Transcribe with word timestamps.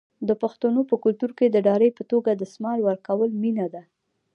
د 0.27 0.29
پښتنو 0.41 0.81
په 0.89 0.95
کلتور 1.03 1.31
کې 1.37 1.45
د 1.49 1.57
ډالۍ 1.67 1.89
په 1.97 2.03
توګه 2.11 2.29
دستمال 2.41 2.79
ورکول 2.83 3.29
مینه 3.41 3.67
ده. 3.73 3.83